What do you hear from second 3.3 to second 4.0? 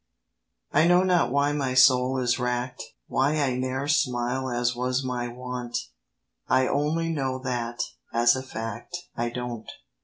I ne'er